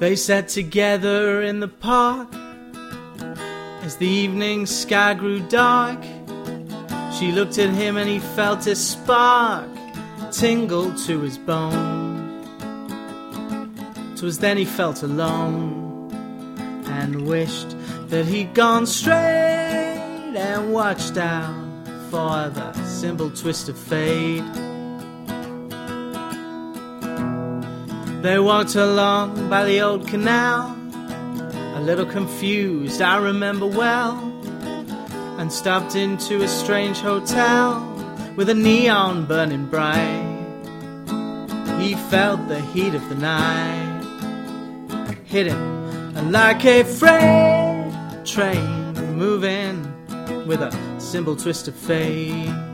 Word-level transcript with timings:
They 0.00 0.16
sat 0.16 0.48
together 0.48 1.42
in 1.42 1.60
the 1.60 1.68
park 1.68 2.28
as 3.82 3.98
the 3.98 4.06
evening 4.06 4.64
sky 4.64 5.12
grew 5.12 5.40
dark. 5.40 6.02
She 7.18 7.32
looked 7.32 7.58
at 7.58 7.68
him 7.68 7.98
and 7.98 8.08
he 8.08 8.18
felt 8.18 8.66
a 8.66 8.74
spark 8.76 9.68
tingle 10.32 10.94
to 11.04 11.20
his 11.20 11.36
bone. 11.36 12.46
'Twas 14.16 14.38
then 14.38 14.56
he 14.56 14.64
felt 14.64 15.02
alone 15.02 16.10
and 16.86 17.26
wished 17.26 17.76
that 18.08 18.24
he'd 18.24 18.54
gone 18.54 18.86
straight 18.86 20.32
and 20.34 20.72
watched 20.72 21.18
out 21.18 21.86
for 22.10 22.48
the 22.48 22.72
simple 22.86 23.30
twist 23.30 23.68
of 23.68 23.76
fate. 23.76 24.79
They 28.22 28.38
walked 28.38 28.74
along 28.74 29.48
by 29.48 29.64
the 29.64 29.80
old 29.80 30.06
canal, 30.06 30.76
a 31.76 31.80
little 31.80 32.06
confused, 32.06 33.00
I 33.00 33.16
remember 33.16 33.66
well, 33.66 34.18
and 35.38 35.52
stopped 35.52 35.96
into 35.96 36.42
a 36.42 36.48
strange 36.48 36.98
hotel 37.00 37.80
with 38.36 38.48
a 38.48 38.54
neon 38.54 39.26
burning 39.26 39.66
bright. 39.66 40.26
He 41.80 41.94
felt 42.10 42.46
the 42.48 42.60
heat 42.60 42.94
of 42.94 43.08
the 43.08 43.14
night 43.14 44.00
hit 45.24 45.46
him 45.46 45.80
like 46.30 46.64
a 46.64 46.84
freight 46.84 48.26
train 48.26 48.92
moving 49.16 49.82
with 50.46 50.60
a 50.60 51.00
simple 51.00 51.34
twist 51.34 51.66
of 51.66 51.74
fate. 51.74 52.69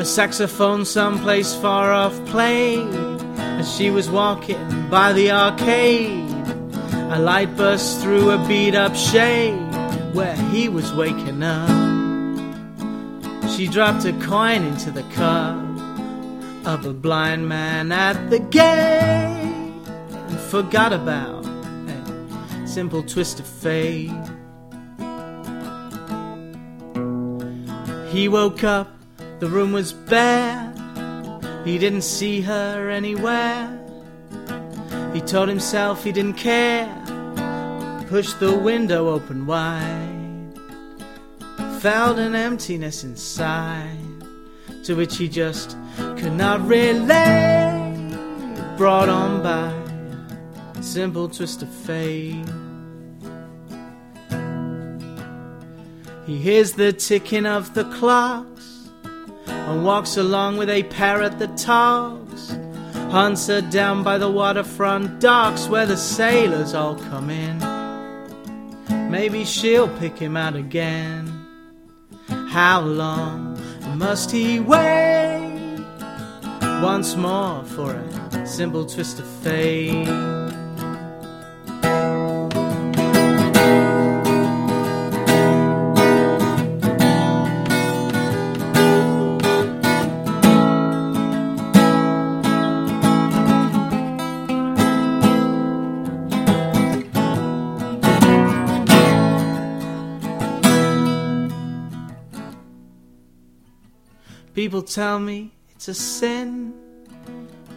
A 0.00 0.04
saxophone 0.06 0.86
someplace 0.86 1.54
far 1.54 1.92
off 1.92 2.24
played 2.24 2.88
as 3.36 3.70
she 3.76 3.90
was 3.90 4.08
walking 4.08 4.88
by 4.88 5.12
the 5.12 5.30
arcade. 5.30 6.30
A 7.12 7.18
light 7.18 7.54
burst 7.54 8.00
through 8.00 8.30
a 8.30 8.38
beat 8.48 8.74
up 8.74 8.96
shade 8.96 9.60
where 10.14 10.34
he 10.34 10.70
was 10.70 10.94
waking 10.94 11.42
up. 11.42 11.68
She 13.50 13.66
dropped 13.68 14.06
a 14.06 14.14
coin 14.14 14.64
into 14.64 14.90
the 14.90 15.02
cup 15.12 15.58
of 16.66 16.86
a 16.86 16.94
blind 16.94 17.46
man 17.46 17.92
at 17.92 18.30
the 18.30 18.38
gate 18.38 18.62
and 18.62 20.40
forgot 20.48 20.94
about 20.94 21.44
a 21.44 22.66
simple 22.66 23.02
twist 23.02 23.38
of 23.38 23.46
fate. 23.46 24.10
He 28.10 28.28
woke 28.28 28.64
up, 28.64 28.99
the 29.40 29.48
room 29.48 29.72
was 29.72 29.94
bare. 29.94 30.70
He 31.64 31.78
didn't 31.78 32.02
see 32.02 32.42
her 32.42 32.90
anywhere. 32.90 33.76
He 35.14 35.20
told 35.22 35.48
himself 35.48 36.04
he 36.04 36.12
didn't 36.12 36.34
care. 36.34 36.94
Pushed 38.08 38.38
the 38.38 38.54
window 38.54 39.08
open 39.08 39.46
wide. 39.46 40.52
Felt 41.80 42.18
an 42.18 42.34
emptiness 42.34 43.02
inside 43.02 43.96
to 44.84 44.94
which 44.94 45.16
he 45.16 45.26
just 45.26 45.76
could 45.96 46.34
not 46.34 46.60
relate. 46.66 48.14
Brought 48.76 49.08
on 49.08 49.42
by 49.42 49.72
a 50.78 50.82
simple 50.82 51.30
twist 51.30 51.62
of 51.62 51.68
fate. 51.68 52.44
He 56.26 56.36
hears 56.36 56.72
the 56.74 56.92
ticking 56.92 57.46
of 57.46 57.72
the 57.74 57.84
clocks 57.84 58.59
and 59.70 59.84
walks 59.84 60.16
along 60.16 60.56
with 60.56 60.68
a 60.68 60.82
parrot 60.84 61.38
that 61.38 61.56
talks. 61.56 62.50
Hunts 63.12 63.46
her 63.46 63.60
down 63.60 64.02
by 64.02 64.18
the 64.18 64.30
waterfront 64.30 65.20
docks 65.20 65.68
where 65.68 65.86
the 65.86 65.96
sailors 65.96 66.74
all 66.74 66.96
come 66.96 67.30
in. 67.30 67.58
Maybe 69.10 69.44
she'll 69.44 69.88
pick 69.98 70.18
him 70.18 70.36
out 70.36 70.56
again. 70.56 71.26
How 72.48 72.80
long 72.80 73.60
must 73.96 74.30
he 74.30 74.60
wait 74.60 75.84
once 76.82 77.14
more 77.14 77.64
for 77.64 77.92
a 77.92 78.46
simple 78.46 78.86
twist 78.86 79.18
of 79.20 79.26
fate? 79.26 80.39
People 104.60 104.82
tell 104.82 105.18
me 105.18 105.54
it's 105.74 105.88
a 105.88 105.94
sin 105.94 106.74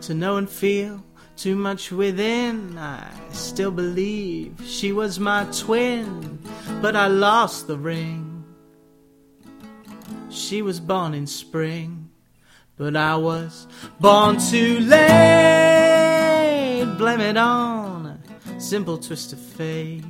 to 0.00 0.14
know 0.14 0.38
and 0.38 0.48
feel 0.48 1.04
too 1.36 1.54
much 1.54 1.92
within. 1.92 2.78
I 2.78 3.06
still 3.32 3.70
believe 3.70 4.54
she 4.64 4.90
was 4.90 5.20
my 5.20 5.44
twin, 5.52 6.38
but 6.80 6.96
I 6.96 7.08
lost 7.08 7.66
the 7.66 7.76
ring. 7.76 8.46
She 10.30 10.62
was 10.62 10.80
born 10.80 11.12
in 11.12 11.26
spring, 11.26 12.08
but 12.78 12.96
I 12.96 13.14
was 13.14 13.66
born 14.00 14.38
too 14.38 14.80
late. 14.80 16.06
Blame 16.96 17.20
it 17.20 17.36
on 17.36 18.06
a 18.06 18.58
simple 18.58 18.96
twist 18.96 19.34
of 19.34 19.38
fate. 19.38 20.02